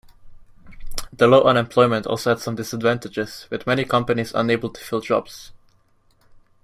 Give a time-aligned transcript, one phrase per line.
[1.13, 5.51] The low unemployment also had some disadvantages, with many companies unable to fill jobs.